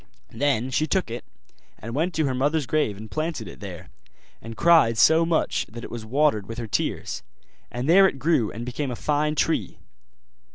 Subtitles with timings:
[0.31, 1.23] Then she took it,
[1.77, 3.91] and went to her mother's grave and planted it there;
[4.41, 7.21] and cried so much that it was watered with her tears;
[7.69, 9.77] and there it grew and became a fine tree.